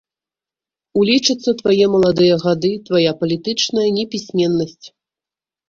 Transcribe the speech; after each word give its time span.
Улічацца 1.01 1.51
твае 1.59 1.85
маладыя 1.97 2.35
гады, 2.45 2.73
твая 2.89 3.11
палітычная 3.21 3.87
непісьменнасць. 4.01 4.85